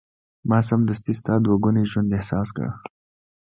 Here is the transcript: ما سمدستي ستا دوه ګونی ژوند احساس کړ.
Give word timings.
ما 0.49 0.59
سمدستي 0.69 1.13
ستا 1.19 1.33
دوه 1.43 1.57
ګونی 1.63 1.83
ژوند 1.91 2.09
احساس 2.17 2.47
کړ. 2.55 2.67